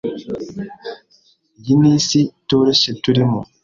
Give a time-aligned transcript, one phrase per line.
[1.59, 3.39] Iyi ni isi itoroshye turimo.